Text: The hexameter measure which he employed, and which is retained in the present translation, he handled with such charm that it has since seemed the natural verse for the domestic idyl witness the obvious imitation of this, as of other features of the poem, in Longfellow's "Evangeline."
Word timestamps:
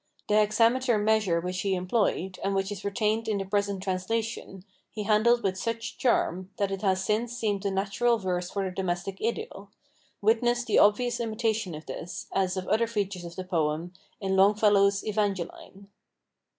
The 0.29 0.33
hexameter 0.37 0.97
measure 0.97 1.39
which 1.39 1.61
he 1.61 1.75
employed, 1.75 2.39
and 2.43 2.55
which 2.55 2.71
is 2.71 2.83
retained 2.83 3.27
in 3.27 3.37
the 3.37 3.45
present 3.45 3.83
translation, 3.83 4.65
he 4.91 5.03
handled 5.03 5.43
with 5.43 5.59
such 5.59 5.99
charm 5.99 6.49
that 6.57 6.71
it 6.71 6.81
has 6.81 7.05
since 7.05 7.37
seemed 7.37 7.61
the 7.61 7.69
natural 7.69 8.17
verse 8.17 8.49
for 8.49 8.65
the 8.65 8.71
domestic 8.71 9.19
idyl 9.21 9.69
witness 10.19 10.65
the 10.65 10.79
obvious 10.79 11.19
imitation 11.19 11.75
of 11.75 11.85
this, 11.85 12.25
as 12.33 12.57
of 12.57 12.67
other 12.67 12.87
features 12.87 13.25
of 13.25 13.35
the 13.35 13.43
poem, 13.43 13.93
in 14.19 14.35
Longfellow's 14.35 15.03
"Evangeline." 15.05 15.87